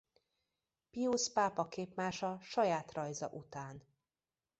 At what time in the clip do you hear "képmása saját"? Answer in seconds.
1.67-2.91